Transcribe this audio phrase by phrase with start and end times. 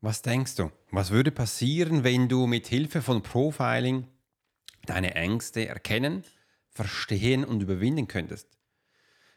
[0.00, 0.70] Was denkst du?
[0.92, 4.06] Was würde passieren, wenn du mit Hilfe von Profiling
[4.86, 6.22] deine Ängste erkennen,
[6.70, 8.46] verstehen und überwinden könntest?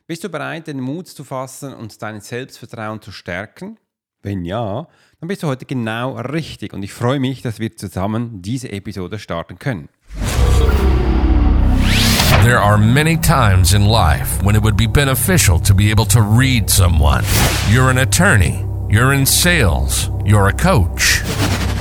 [0.06, 3.80] Bist du bereit, den Mut zu fassen und dein Selbstvertrauen zu stärken?
[4.22, 4.88] Wenn ja,
[5.20, 9.18] dann bist du heute genau richtig und ich freue mich, dass wir zusammen diese Episode
[9.18, 9.90] starten können.
[12.44, 16.20] There are many times in life when it would be beneficial to be able to
[16.20, 17.24] read someone.
[17.72, 18.71] You're an attorney.
[18.92, 20.10] You're in sales.
[20.26, 21.22] You're a coach.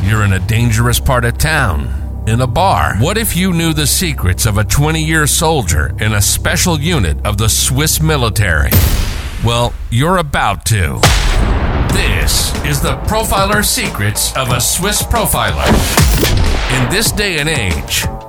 [0.04, 2.23] You're in a dangerous part of town.
[2.28, 2.95] In a bar.
[2.98, 7.27] What if you knew the secrets of a 20 year soldier in a special unit
[7.27, 8.70] of the Swiss military?
[9.45, 11.01] Well, you're about to.
[11.92, 15.66] This is the Profiler Secrets of a Swiss Profiler.
[16.80, 18.06] In this day and age,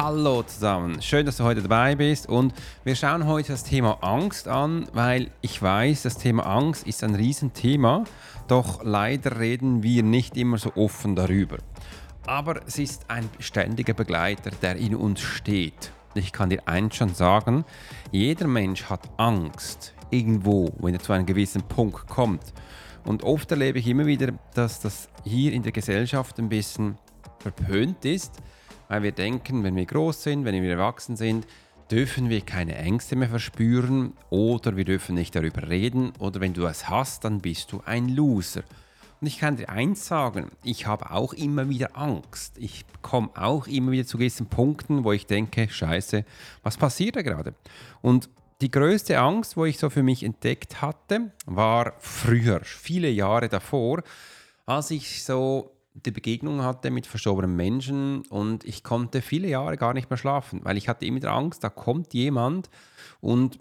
[0.00, 2.54] Hallo zusammen, schön, dass du heute dabei bist und
[2.84, 7.16] wir schauen heute das Thema Angst an, weil ich weiß, das Thema Angst ist ein
[7.16, 8.04] Riesenthema,
[8.46, 11.56] doch leider reden wir nicht immer so offen darüber.
[12.28, 15.90] Aber es ist ein ständiger Begleiter, der in uns steht.
[16.14, 17.64] Ich kann dir eins schon sagen,
[18.12, 22.52] jeder Mensch hat Angst irgendwo, wenn er zu einem gewissen Punkt kommt.
[23.04, 26.98] Und oft erlebe ich immer wieder, dass das hier in der Gesellschaft ein bisschen
[27.40, 28.40] verpönt ist
[28.88, 31.46] weil wir denken, wenn wir groß sind, wenn wir erwachsen sind,
[31.90, 36.66] dürfen wir keine Ängste mehr verspüren oder wir dürfen nicht darüber reden oder wenn du
[36.66, 38.62] es hast, dann bist du ein Loser.
[39.20, 42.56] Und ich kann dir eins sagen, ich habe auch immer wieder Angst.
[42.58, 46.24] Ich komme auch immer wieder zu gewissen Punkten, wo ich denke, scheiße,
[46.62, 47.54] was passiert da gerade?
[48.00, 48.28] Und
[48.60, 54.02] die größte Angst, wo ich so für mich entdeckt hatte, war früher, viele Jahre davor,
[54.66, 55.72] als ich so
[56.04, 60.60] die Begegnung hatte mit verstorbenen Menschen und ich konnte viele Jahre gar nicht mehr schlafen,
[60.64, 62.70] weil ich hatte immer Angst, da kommt jemand
[63.20, 63.58] und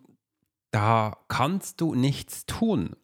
[0.71, 2.95] da kannst du nichts tun.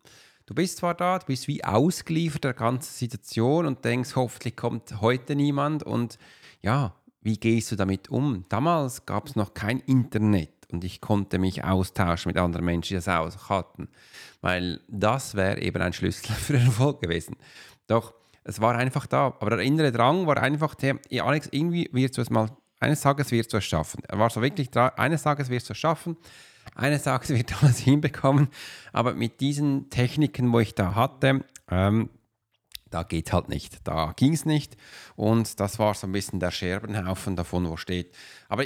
[0.46, 5.02] Du bist zwar da, du bist wie ausgeliefert der ganzen Situation und denkst, hoffentlich kommt
[5.02, 6.18] heute niemand und
[6.62, 8.46] ja, wie gehst du damit um?
[8.50, 12.96] Damals gab es noch kein Internet und ich konnte mich austauschen mit anderen Menschen, die
[12.96, 13.88] das auch hatten,
[14.42, 17.38] weil das wäre eben ein Schlüssel für den Erfolg gewesen.
[17.88, 18.14] Doch
[18.44, 19.28] es war einfach da.
[19.40, 22.50] Aber der innere Drang war einfach der, ja, Alex, irgendwie wirst du es mal,
[22.80, 24.02] eines Tages wirst du es schaffen.
[24.08, 26.18] Er war so wirklich dran, eines Tages wirst du es schaffen,
[26.76, 28.50] eines Tages wird du alles hinbekommen.
[28.92, 32.10] Aber mit diesen Techniken, wo ich da hatte, ähm,
[32.90, 33.88] da geht halt nicht.
[33.88, 34.78] Da ging es nicht.
[35.16, 38.16] Und das war so ein bisschen der Scherbenhaufen davon, wo steht.
[38.50, 38.66] Aber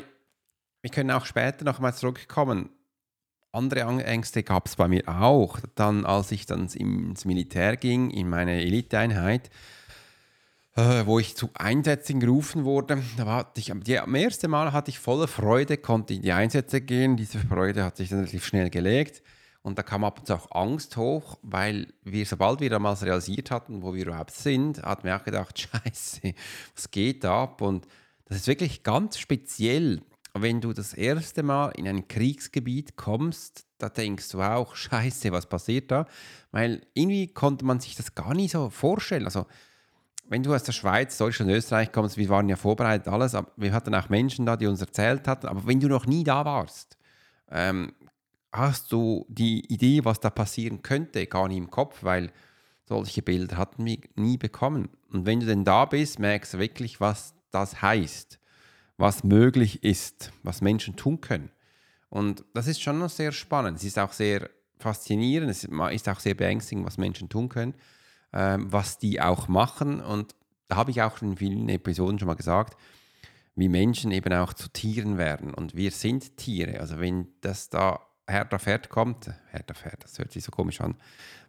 [0.81, 2.69] wir können auch später nochmal zurückkommen
[3.57, 5.59] andere Ängste gab es bei mir auch.
[5.75, 9.49] Dann, als ich dann ins Militär ging, in meine Eliteeinheit,
[10.75, 14.91] äh, wo ich zu Einsätzen gerufen wurde, da war ich, die, am ersten Mal hatte
[14.91, 17.17] ich volle Freude, konnte in die Einsätze gehen.
[17.17, 19.23] Diese Freude hat sich dann relativ schnell gelegt.
[19.63, 23.51] Und da kam ab und zu auch Angst hoch, weil wir, sobald wir damals realisiert
[23.51, 26.33] hatten, wo wir überhaupt sind, hatten wir auch gedacht, scheiße,
[26.73, 27.61] was geht ab?
[27.61, 27.85] Und
[28.25, 30.01] das ist wirklich ganz speziell
[30.41, 35.47] wenn du das erste Mal in ein Kriegsgebiet kommst, da denkst du auch, scheiße, was
[35.47, 36.05] passiert da?
[36.51, 39.25] Weil irgendwie konnte man sich das gar nicht so vorstellen.
[39.25, 39.45] Also,
[40.29, 43.71] wenn du aus der Schweiz, Deutschland, Österreich kommst, wir waren ja vorbereitet, alles, aber wir
[43.71, 46.97] hatten auch Menschen da, die uns erzählt hatten, aber wenn du noch nie da warst,
[47.49, 47.93] ähm,
[48.51, 52.31] hast du die Idee, was da passieren könnte, gar nicht im Kopf, weil
[52.85, 54.89] solche Bilder hatten wir nie bekommen.
[55.11, 58.39] Und wenn du denn da bist, merkst du wirklich, was das heißt
[58.97, 61.51] was möglich ist, was Menschen tun können.
[62.09, 63.77] Und das ist schon noch sehr spannend.
[63.77, 64.49] Es ist auch sehr
[64.79, 67.73] faszinierend, es ist auch sehr beängstigend, was Menschen tun können,
[68.33, 70.01] ähm, was die auch machen.
[70.01, 70.35] Und
[70.67, 72.77] da habe ich auch in vielen Episoden schon mal gesagt,
[73.55, 75.53] wie Menschen eben auch zu Tieren werden.
[75.53, 76.79] Und wir sind Tiere.
[76.79, 80.95] Also wenn das da auf Herd kommt, auf Herd, das hört sich so komisch an.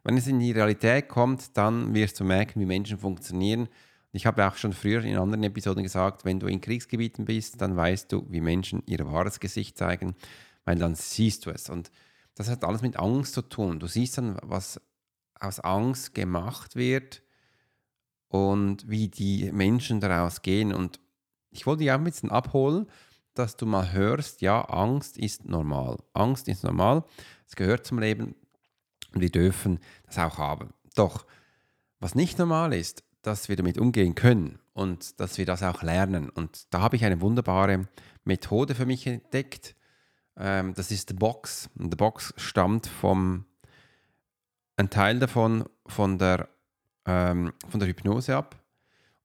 [0.04, 3.68] Wenn es in die Realität kommt, dann wirst du merken, wie Menschen funktionieren
[4.12, 7.76] ich habe auch schon früher in anderen Episoden gesagt, wenn du in Kriegsgebieten bist, dann
[7.76, 10.14] weißt du, wie Menschen ihr wahres Gesicht zeigen,
[10.64, 11.68] weil dann siehst du es.
[11.68, 11.90] Und
[12.34, 13.80] das hat alles mit Angst zu tun.
[13.80, 14.80] Du siehst dann, was
[15.38, 17.22] aus Angst gemacht wird
[18.28, 20.72] und wie die Menschen daraus gehen.
[20.72, 21.00] Und
[21.50, 22.86] ich wollte dich auch ein bisschen abholen,
[23.34, 25.98] dass du mal hörst, ja, Angst ist normal.
[26.12, 27.04] Angst ist normal,
[27.46, 28.34] es gehört zum Leben
[29.14, 30.74] und wir dürfen das auch haben.
[30.94, 31.24] Doch,
[32.00, 36.30] was nicht normal ist, dass wir damit umgehen können und dass wir das auch lernen.
[36.30, 37.88] Und da habe ich eine wunderbare
[38.24, 39.74] Methode für mich entdeckt,
[40.40, 41.68] Ähm, das ist The Box.
[41.74, 43.44] The Box stammt vom,
[44.76, 46.48] ein Teil davon von der,
[47.06, 48.54] ähm, von der Hypnose ab.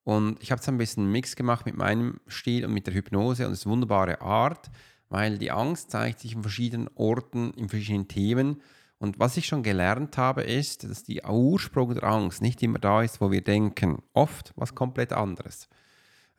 [0.03, 3.45] Und ich habe jetzt ein bisschen Mix gemacht mit meinem Stil und mit der Hypnose
[3.45, 4.69] und es ist eine wunderbare Art,
[5.09, 8.61] weil die Angst zeigt sich in verschiedenen Orten, in verschiedenen Themen.
[9.03, 13.03] Und was ich schon gelernt habe, ist, dass die Ursprung der Angst nicht immer da
[13.03, 14.01] ist, wo wir denken.
[14.13, 15.67] Oft was komplett anderes.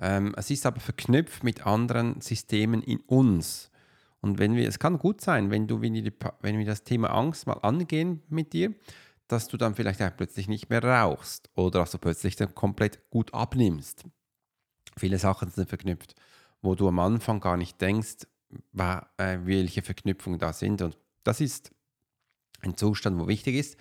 [0.00, 3.70] Ähm, es ist aber verknüpft mit anderen Systemen in uns.
[4.22, 7.10] Und wenn wir, es kann gut sein, wenn du, wenn, die, wenn wir das Thema
[7.10, 8.72] Angst mal angehen mit dir,
[9.28, 13.10] dass du dann vielleicht auch plötzlich nicht mehr rauchst oder dass du plötzlich dann komplett
[13.10, 14.04] gut abnimmst.
[14.96, 16.14] Viele Sachen sind verknüpft,
[16.62, 18.26] wo du am Anfang gar nicht denkst,
[18.78, 20.80] äh, welche Verknüpfungen da sind.
[20.80, 21.74] Und das ist
[22.64, 23.76] ein Zustand, wo wichtig ist.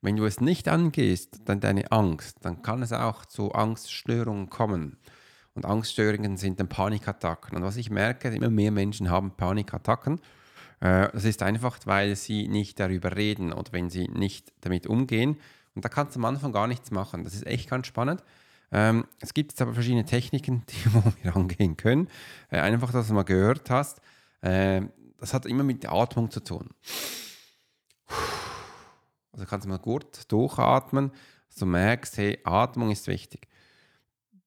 [0.00, 4.96] Wenn du es nicht angehst, dann deine Angst, dann kann es auch zu Angststörungen kommen.
[5.54, 7.56] Und Angststörungen sind dann Panikattacken.
[7.56, 10.20] Und was ich merke, immer mehr Menschen haben Panikattacken.
[10.80, 15.38] Äh, das ist einfach, weil sie nicht darüber reden oder wenn sie nicht damit umgehen.
[15.74, 17.24] Und da kannst du am Anfang gar nichts machen.
[17.24, 18.22] Das ist echt ganz spannend.
[18.70, 22.08] Ähm, es gibt jetzt aber verschiedene Techniken, die wir angehen können.
[22.50, 24.00] Äh, einfach, dass du mal gehört hast.
[24.42, 24.82] Äh,
[25.18, 26.70] das hat immer mit der Atmung zu tun.
[29.38, 31.12] Also kannst du mal gut durchatmen,
[31.46, 33.46] dass du merkst, hey, Atmung ist wichtig.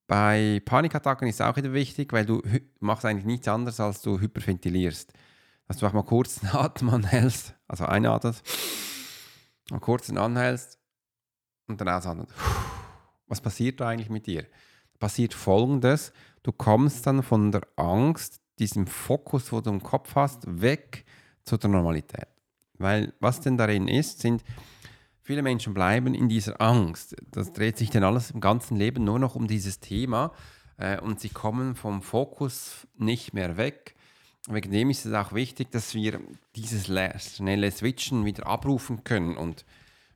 [0.06, 2.42] Bei Panikattacken ist es auch wieder wichtig, weil du
[2.82, 5.14] machst eigentlich nichts anderes, als du hyperventilierst.
[5.66, 8.44] Dass du auch mal kurz den Atem anhältst, also einatmest,
[9.70, 10.78] mal kurz den anhältst
[11.68, 12.34] und dann ausatmest.
[13.28, 14.46] Was passiert da eigentlich mit dir?
[15.00, 16.12] Passiert folgendes:
[16.44, 21.06] Du kommst dann von der Angst, diesem Fokus, wo du im Kopf hast, weg
[21.46, 22.28] zu der Normalität.
[22.74, 24.44] Weil was denn darin ist, sind
[25.24, 27.16] Viele Menschen bleiben in dieser Angst.
[27.30, 30.34] Das dreht sich dann alles im ganzen Leben nur noch um dieses Thema
[30.78, 33.96] äh, und sie kommen vom Fokus nicht mehr weg.
[34.48, 36.20] Wegen dem ist es auch wichtig, dass wir
[36.56, 39.38] dieses schnelle Switchen wieder abrufen können.
[39.38, 39.66] Und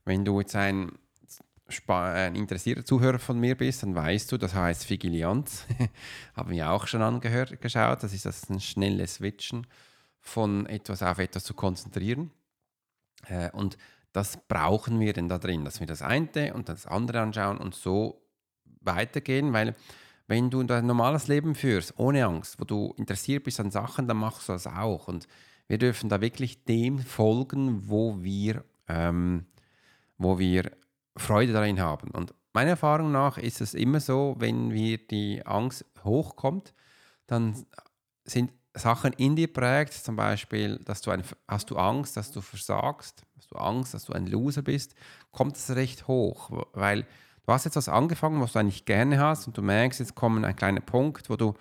[0.04, 0.94] wenn du jetzt ein,
[1.88, 5.68] ein interessierter Zuhörer von mir bist, dann weißt du, das heißt Vigilianz.
[6.36, 8.02] Haben wir auch schon angeschaut.
[8.02, 9.68] Das ist das ein schnelles Switchen
[10.20, 12.32] von etwas auf etwas zu konzentrieren.
[13.28, 13.78] Äh, und
[14.16, 17.76] das brauchen wir denn da drin, dass wir das eine und das andere anschauen und
[17.76, 18.22] so
[18.80, 19.76] weitergehen, weil
[20.28, 24.18] wenn du ein normales Leben führst, ohne Angst, wo du interessiert bist an Sachen, dann
[24.18, 25.10] machst du das auch.
[25.10, 25.28] Und
[25.68, 29.48] wir dürfen da wirklich dem folgen, wo wir, ähm,
[30.18, 30.72] wo wir
[31.18, 32.12] Freude darin haben.
[32.12, 36.74] Und meiner Erfahrung nach ist es immer so, wenn wir die Angst hochkommt,
[37.28, 37.66] dann
[38.24, 42.42] sind Sachen in dir prägt, zum Beispiel, dass du ein, hast du Angst, dass du
[42.42, 44.96] versagst, hast du Angst, dass du ein Loser bist,
[45.32, 47.04] kommt es recht hoch, weil
[47.46, 50.44] du hast jetzt was angefangen, was du eigentlich gerne hast und du merkst, jetzt kommt
[50.44, 51.54] ein kleiner Punkt, wo du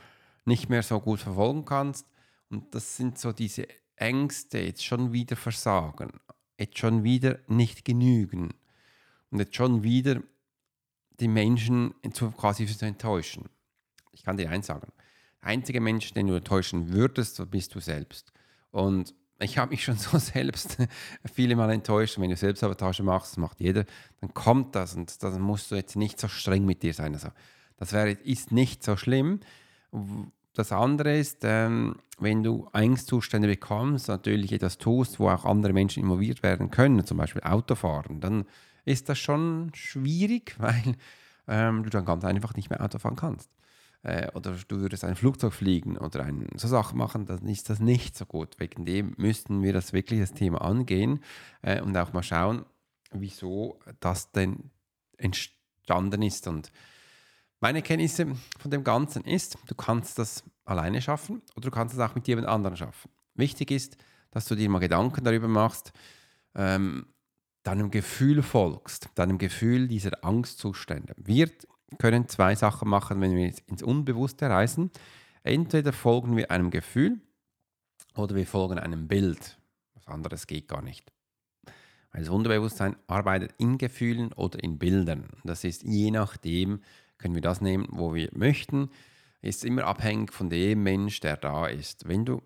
[0.44, 2.06] nicht mehr so gut verfolgen kannst
[2.50, 6.20] und das sind so diese Ängste, jetzt schon wieder versagen,
[6.58, 8.54] jetzt schon wieder nicht genügen
[9.30, 10.20] und jetzt schon wieder
[11.20, 11.94] die Menschen
[12.36, 13.48] quasi zu enttäuschen.
[14.10, 14.92] Ich kann dir eins sagen,
[15.44, 18.32] einzige Mensch, den du enttäuschen würdest, bist du selbst.
[18.70, 20.78] Und ich habe mich schon so selbst
[21.32, 22.18] viele Mal enttäuscht.
[22.18, 23.84] wenn du Selbstsabotage machst, das macht jeder,
[24.20, 27.14] dann kommt das und dann musst du jetzt nicht so streng mit dir sein.
[27.14, 27.28] Also,
[27.76, 29.40] das wäre, ist nicht so schlimm.
[30.54, 36.02] Das andere ist, ähm, wenn du Angstzustände bekommst, natürlich etwas tust, wo auch andere Menschen
[36.02, 38.44] involviert werden können, zum Beispiel Autofahren, dann
[38.84, 40.94] ist das schon schwierig, weil
[41.48, 43.50] ähm, du dann ganz einfach nicht mehr Auto fahren kannst
[44.04, 47.80] äh, oder du würdest ein Flugzeug fliegen oder ein, so Sachen machen, dann ist das
[47.80, 48.60] nicht so gut.
[48.60, 51.20] Wegen dem müssten wir das wirklich das Thema angehen
[51.62, 52.64] äh, und auch mal schauen,
[53.12, 54.70] wieso das denn
[55.16, 56.46] entstanden ist.
[56.46, 56.70] Und
[57.60, 58.26] meine Kenntnisse
[58.58, 62.28] von dem Ganzen ist, du kannst das alleine schaffen oder du kannst es auch mit
[62.28, 63.10] jemand anderem schaffen.
[63.34, 63.96] Wichtig ist,
[64.30, 65.92] dass du dir mal Gedanken darüber machst,
[66.54, 67.06] ähm,
[67.62, 71.14] deinem Gefühl folgst, deinem Gefühl dieser Angstzustände.
[71.16, 71.66] Wird
[71.98, 74.90] können zwei Sachen machen, wenn wir ins Unbewusste reisen.
[75.42, 77.20] Entweder folgen wir einem Gefühl
[78.16, 79.58] oder wir folgen einem Bild.
[79.94, 81.12] Was anderes geht gar nicht.
[82.12, 85.28] Weil das Unterbewusstsein arbeitet in Gefühlen oder in Bildern.
[85.42, 86.80] Das ist je nachdem,
[87.18, 88.90] können wir das nehmen, wo wir möchten.
[89.42, 92.08] Ist immer abhängig von dem Mensch, der da ist.
[92.08, 92.40] Wenn du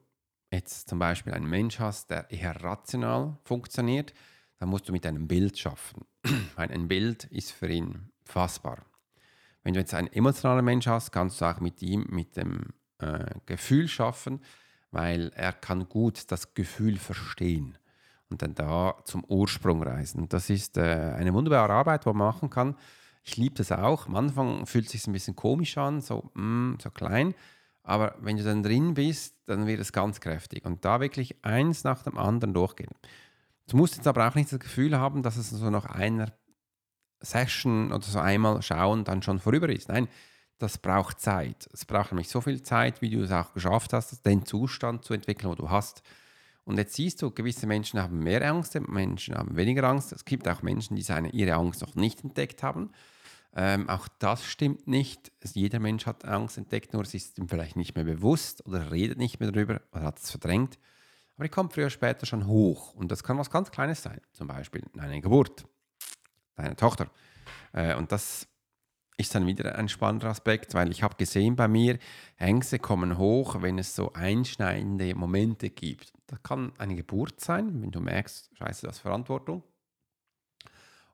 [0.51, 4.15] jetzt zum Beispiel einen Mensch hast, der eher rational funktioniert,
[4.59, 6.05] dann musst du mit einem Bild schaffen.
[6.57, 8.85] Ein Bild ist für ihn fassbar.
[9.63, 12.67] Wenn du jetzt einen emotionalen Mensch hast, kannst du auch mit ihm, mit dem
[12.99, 14.41] äh, Gefühl schaffen,
[14.91, 17.77] weil er kann gut das Gefühl verstehen
[18.31, 20.29] und dann da zum Ursprung reisen.
[20.29, 22.77] Das ist äh, eine wunderbare Arbeit, die man machen kann.
[23.25, 24.07] Ich liebe das auch.
[24.07, 27.35] Am Anfang fühlt es sich ein bisschen komisch an, so, mm, so klein.
[27.83, 30.65] Aber wenn du dann drin bist, dann wird es ganz kräftig.
[30.65, 32.91] Und da wirklich eins nach dem anderen durchgehen.
[33.69, 36.33] Du musst jetzt aber auch nicht das Gefühl haben, dass es so nach einer
[37.21, 39.89] Session oder so einmal schauen dann schon vorüber ist.
[39.89, 40.09] Nein,
[40.59, 41.69] das braucht Zeit.
[41.73, 45.15] Es braucht nämlich so viel Zeit, wie du es auch geschafft hast, den Zustand zu
[45.15, 46.03] entwickeln, wo du hast.
[46.65, 50.13] Und jetzt siehst du, gewisse Menschen haben mehr Angst, Menschen haben weniger Angst.
[50.13, 52.91] Es gibt auch Menschen, die seine, ihre Angst noch nicht entdeckt haben.
[53.57, 55.33] Ähm, auch das stimmt nicht.
[55.55, 59.17] Jeder Mensch hat Angst entdeckt, nur es ist ihm vielleicht nicht mehr bewusst oder redet
[59.17, 60.79] nicht mehr darüber oder hat es verdrängt.
[61.37, 62.95] Aber die kommt früher oder später schon hoch.
[62.95, 64.21] Und das kann was ganz Kleines sein.
[64.33, 65.65] Zum Beispiel eine Geburt
[66.63, 67.11] deiner Tochter.
[67.73, 68.47] Äh, und das
[69.17, 71.99] ist dann wieder ein spannender Aspekt, weil ich habe gesehen bei mir,
[72.37, 76.13] Ängste kommen hoch, wenn es so einschneidende Momente gibt.
[76.29, 79.65] Das kann eine Geburt sein, wenn du merkst, scheiße, das ist Verantwortung.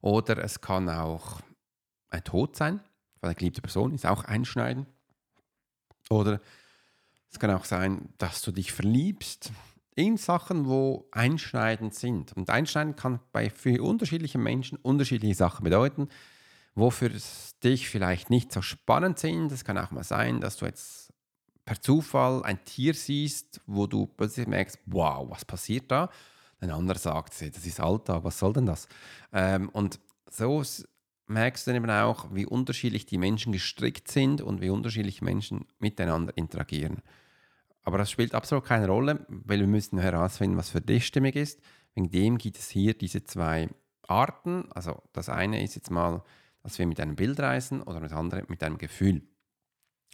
[0.03, 1.41] Oder es kann auch
[2.11, 2.81] ein Tod sein,
[3.21, 4.87] weil eine geliebte Person ist auch einschneidend.
[6.11, 6.43] Oder
[7.31, 9.51] es kann auch sein, dass du dich verliebst
[9.95, 12.33] in Sachen, wo einschneidend sind.
[12.33, 16.09] Und einschneidend kann bei für unterschiedliche Menschen unterschiedliche Sachen bedeuten
[16.75, 17.11] wo für
[17.63, 19.53] dich vielleicht nicht so spannend sind.
[19.53, 21.13] Es kann auch mal sein, dass du jetzt
[21.65, 26.11] per Zufall ein Tier siehst, wo du plötzlich merkst, wow, was passiert da?
[26.61, 28.89] Ein anderer sagt, das ist Alltag, was soll denn das?
[29.33, 30.63] Ähm, und so
[31.27, 35.67] merkst du dann eben auch, wie unterschiedlich die Menschen gestrickt sind und wie unterschiedlich Menschen
[35.79, 37.03] miteinander interagieren.
[37.85, 41.61] Aber das spielt absolut keine Rolle, weil wir müssen herausfinden, was für dich stimmig ist.
[41.95, 43.69] Wegen dem gibt es hier diese zwei
[44.09, 44.73] Arten.
[44.73, 46.23] Also das eine ist jetzt mal
[46.65, 49.23] dass wir mit einem Bild reisen oder das andere mit einem Gefühl.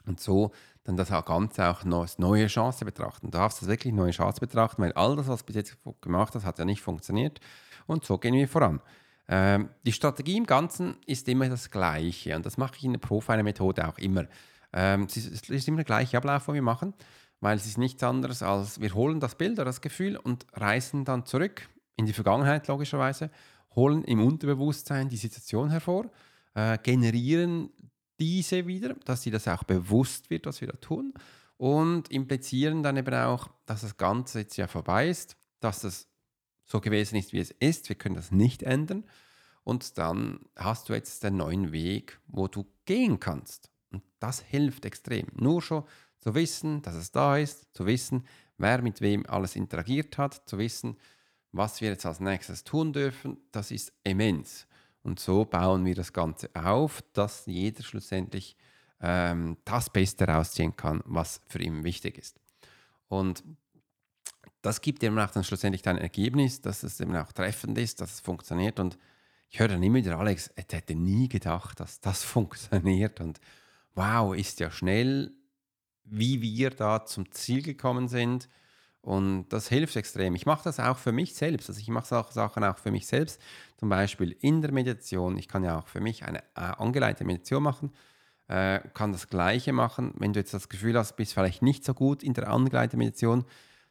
[0.07, 3.31] Und so dann das Ganze auch als neue Chance betrachten.
[3.31, 6.35] Du darfst das wirklich neue Chance betrachten, weil all das, was du bis jetzt gemacht
[6.35, 7.41] hast, hat ja nicht funktioniert.
[7.87, 8.81] Und so gehen wir voran.
[9.29, 13.01] Ähm, die Strategie im Ganzen ist immer das Gleiche und das mache ich in der
[13.01, 14.27] Profiler-Methode auch immer.
[14.73, 16.95] Ähm, es ist immer der gleiche Ablauf, den wir machen,
[17.41, 21.05] weil es ist nichts anderes als wir holen das Bild oder das Gefühl und reisen
[21.05, 23.31] dann zurück in die Vergangenheit logischerweise,
[23.75, 26.11] holen im Unterbewusstsein die Situation hervor
[26.55, 27.71] äh, generieren
[28.19, 31.15] diese wieder, dass sie das auch bewusst wird, was wir da tun
[31.61, 36.09] und implizieren dann eben auch, dass das Ganze jetzt ja vorbei ist, dass es
[36.65, 37.89] so gewesen ist, wie es ist.
[37.89, 39.05] Wir können das nicht ändern.
[39.63, 43.71] Und dann hast du jetzt den neuen Weg, wo du gehen kannst.
[43.91, 45.27] Und das hilft extrem.
[45.35, 45.85] Nur schon
[46.21, 48.25] zu wissen, dass es da ist, zu wissen,
[48.59, 50.97] wer mit wem alles interagiert hat, zu wissen,
[51.53, 54.67] was wir jetzt als nächstes tun dürfen, das ist immens.
[55.03, 58.57] Und so bauen wir das Ganze auf, dass jeder schlussendlich
[59.01, 62.39] ähm, das Beste rausziehen kann, was für ihn wichtig ist.
[63.09, 63.43] Und
[64.63, 68.15] das gibt eben auch dann schlussendlich ein Ergebnis, dass es eben auch treffend ist, dass
[68.15, 68.79] es funktioniert.
[68.79, 68.99] Und
[69.49, 73.21] ich höre dann immer wieder, Alex, ich hätte nie gedacht, dass das funktioniert.
[73.21, 73.41] Und
[73.95, 75.33] wow, ist ja schnell,
[76.11, 78.49] wie wir da zum Ziel gekommen sind.
[79.03, 80.35] Und das hilft extrem.
[80.35, 81.71] Ich mache das auch für mich selbst.
[81.71, 83.41] Also ich mache Sachen auch für mich selbst.
[83.79, 85.39] Zum Beispiel in der Meditation.
[85.39, 87.93] Ich kann ja auch für mich eine äh, angeleitete Meditation machen.
[88.49, 90.13] Äh, kann das Gleiche machen.
[90.19, 93.47] Wenn du jetzt das Gefühl hast, bist vielleicht nicht so gut in der angeleiteten Meditation,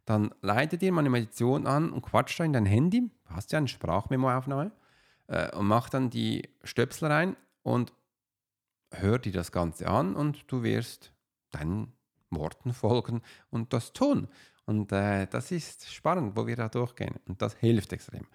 [0.05, 3.09] dann leite dir mal eine Meditation an und quatsch da in dein Handy.
[3.27, 4.71] Du hast ja eine Sprachmemo-Aufnahme.
[5.27, 7.93] Äh, und mach dann die Stöpsel rein und
[8.91, 11.13] hör dir das Ganze an und du wirst
[11.51, 11.93] deinen
[12.31, 14.27] Worten folgen und das tun.
[14.65, 17.15] Und äh, das ist spannend, wo wir da durchgehen.
[17.27, 18.27] Und das hilft extrem.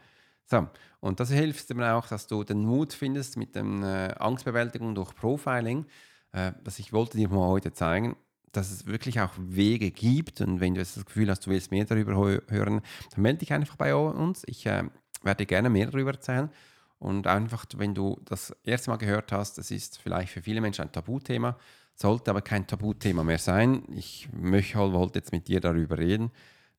[0.46, 0.68] So,
[1.00, 5.14] und das hilft eben auch, dass du den Mut findest mit der äh, Angstbewältigung durch
[5.14, 5.86] Profiling.
[6.32, 8.16] Äh, dass ich wollte dir mal heute zeigen,
[8.50, 10.40] dass es wirklich auch Wege gibt.
[10.40, 12.14] Und wenn du jetzt das Gefühl hast, du willst mehr darüber
[12.48, 12.80] hören,
[13.12, 14.42] dann melde dich einfach bei uns.
[14.46, 14.84] Ich äh,
[15.22, 16.50] werde gerne mehr darüber erzählen.
[16.98, 20.82] Und einfach, wenn du das erste Mal gehört hast, das ist vielleicht für viele Menschen
[20.82, 21.56] ein Tabuthema
[21.94, 23.84] sollte aber kein Tabuthema mehr sein.
[23.94, 26.30] Ich möchte, wollte jetzt mit dir darüber reden,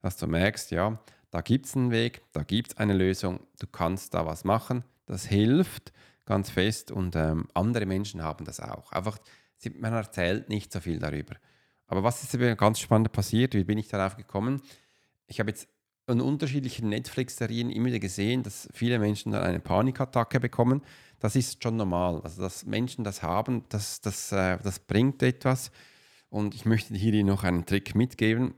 [0.01, 0.99] dass du merkst, ja,
[1.31, 4.83] da gibt es einen Weg, da gibt es eine Lösung, du kannst da was machen.
[5.05, 5.91] Das hilft
[6.25, 8.91] ganz fest und ähm, andere Menschen haben das auch.
[8.91, 9.17] Einfach,
[9.77, 11.35] man erzählt nicht so viel darüber.
[11.87, 13.53] Aber was ist ganz spannend passiert?
[13.53, 14.61] Wie bin ich darauf gekommen?
[15.27, 15.67] Ich habe jetzt
[16.07, 20.81] in unterschiedlichen Netflix-Serien immer wieder gesehen, dass viele Menschen dann eine Panikattacke bekommen.
[21.19, 22.21] Das ist schon normal.
[22.23, 25.71] Also, dass Menschen das haben, das, das, äh, das bringt etwas.
[26.29, 28.53] Und ich möchte hier noch einen Trick mitgeben.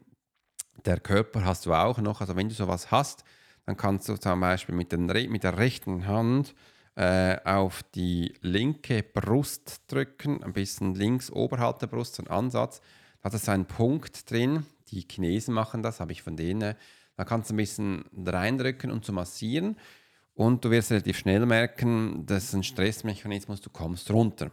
[0.86, 2.20] Der Körper hast du auch noch.
[2.20, 3.24] Also, wenn du sowas hast,
[3.66, 6.54] dann kannst du zum Beispiel mit, den, mit der rechten Hand
[6.96, 12.82] äh, auf die linke Brust drücken, ein bisschen links oberhalb der Brust, so ein Ansatz.
[13.22, 14.66] Da hat es einen Punkt drin.
[14.90, 16.76] Die Chinesen machen das, habe ich von denen
[17.18, 19.76] da kannst du ein bisschen reindrücken und zu massieren.
[20.36, 24.52] Und du wirst relativ schnell merken, das ist ein Stressmechanismus, du kommst runter.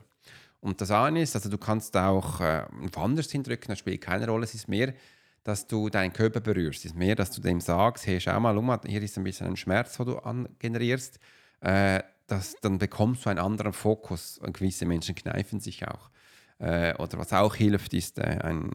[0.60, 4.44] Und das eine ist, also du kannst auch äh, woanders hindrücken, das spielt keine Rolle.
[4.44, 4.94] Es ist mehr,
[5.42, 6.86] dass du deinen Körper berührst.
[6.86, 9.46] Es ist mehr, dass du dem sagst, hey, schau mal um, hier ist ein bisschen
[9.46, 10.18] ein Schmerz, wo du
[10.58, 11.20] generierst.
[11.60, 14.38] Äh, das, dann bekommst du einen anderen Fokus.
[14.38, 16.08] Und gewisse Menschen kneifen sich auch.
[16.58, 18.70] Äh, oder was auch hilft, ist äh, ein,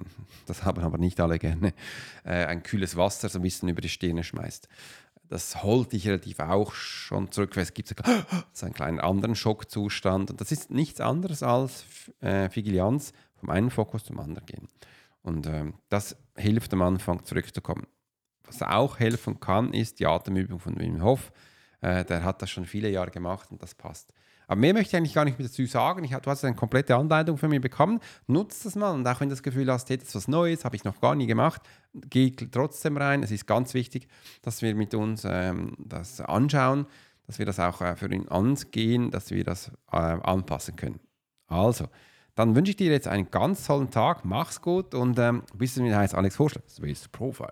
[0.46, 1.74] das haben aber nicht alle gerne,
[2.24, 4.68] äh, ein kühles Wasser so ein bisschen über die Stirne schmeißt.
[5.30, 7.94] Das holt dich relativ auch schon zurück, weil es gibt
[8.54, 10.32] so einen kleinen anderen Schockzustand.
[10.32, 11.86] Und das ist nichts anderes als
[12.20, 14.68] äh, Vigilianz, vom einen Fokus zum anderen gehen.
[15.22, 17.86] Und ähm, das hilft am Anfang zurückzukommen.
[18.44, 21.32] Was auch helfen kann, ist die Atemübung von Wim Hof.
[21.82, 24.12] Äh, der hat das schon viele Jahre gemacht und das passt.
[24.50, 26.04] Aber mehr möchte ich eigentlich gar nicht mehr dazu sagen.
[26.04, 28.00] Ich, du hast eine komplette Anleitung von mir bekommen.
[28.26, 30.66] Nutzt das mal und auch wenn du das Gefühl hast, hey, das ist was Neues,
[30.66, 31.62] habe ich noch gar nie gemacht,
[31.94, 33.22] geh trotzdem rein.
[33.22, 34.08] Es ist ganz wichtig,
[34.42, 36.88] dass wir mit uns ähm, das anschauen,
[37.28, 41.00] dass wir das auch äh, für ihn angehen, dass wir das äh, anpassen können.
[41.46, 41.86] Also,
[42.40, 44.24] dann wünsche ich dir jetzt einen ganz tollen Tag.
[44.24, 47.52] Mach's gut und ähm, bis zum heißt Alex Vorschlag, Swiss Profiler.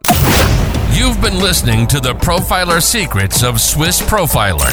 [0.94, 4.72] You've been listening to the Profiler Secrets of Swiss Profiler.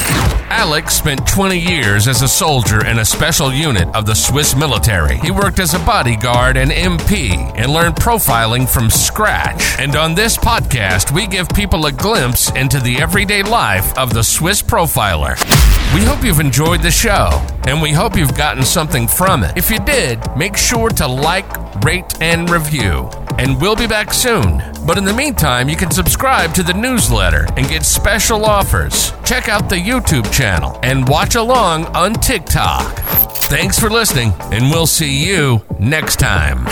[0.51, 5.19] Alex spent 20 years as a soldier in a special unit of the Swiss military.
[5.19, 9.81] He worked as a bodyguard and MP and learned profiling from scratch.
[9.81, 14.23] And on this podcast, we give people a glimpse into the everyday life of the
[14.23, 15.35] Swiss Profiler.
[15.93, 19.57] We hope you've enjoyed the show and we hope you've gotten something from it.
[19.57, 21.47] If you did, make sure to like,
[21.85, 23.11] rate, and review.
[23.39, 24.63] And we'll be back soon.
[24.87, 29.13] But in the meantime, you can subscribe to the newsletter and get special offers.
[29.25, 32.99] Check out the YouTube channel and watch along on TikTok.
[33.49, 36.65] Thanks for listening, and we'll see you next time.